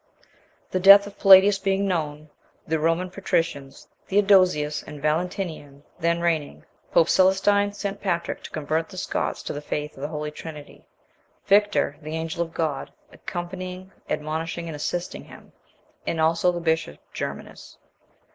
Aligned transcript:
The 0.71 0.79
death 0.79 1.05
of 1.05 1.19
Palladius 1.19 1.59
being 1.59 1.87
known, 1.87 2.31
the 2.65 2.79
Roman 2.79 3.11
patricians, 3.11 3.87
Theodosius 4.07 4.81
and 4.81 4.99
Valentinian, 4.99 5.83
then 5.99 6.19
reigning, 6.21 6.65
pope 6.91 7.07
Celestine 7.07 7.71
sent 7.73 8.01
Patrick 8.01 8.41
to 8.41 8.49
convert 8.49 8.89
the 8.89 8.97
Scots 8.97 9.43
to 9.43 9.53
the 9.53 9.61
faith 9.61 9.95
of 9.95 10.01
the 10.01 10.07
Holy 10.07 10.31
Trinity; 10.31 10.87
Victor, 11.45 11.97
the 12.01 12.15
angel 12.15 12.41
of 12.41 12.51
God, 12.51 12.91
accompanying, 13.11 13.91
admonishing, 14.09 14.65
and 14.65 14.75
assisting 14.75 15.25
him, 15.25 15.51
and 16.07 16.19
also 16.19 16.51
the 16.51 16.59
bishop 16.59 16.97
Germanus. 17.13 17.77